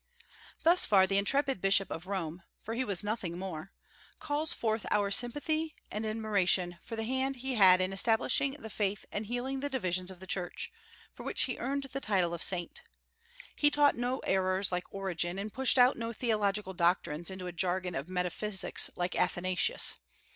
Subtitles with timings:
[0.63, 3.71] Thus far the intrepid bishop of Rome for he was nothing more
[4.19, 9.05] calls forth our sympathy and admiration for the hand he had in establishing the faith
[9.11, 10.71] and healing the divisions of the Church,
[11.13, 12.81] for which he earned the title of Saint.
[13.55, 17.93] He taught no errors like Origen, and pushed out no theological doctrines into a jargon
[17.93, 19.97] of metaphysics like Athanasius.